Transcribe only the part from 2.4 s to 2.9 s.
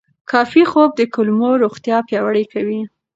کوي.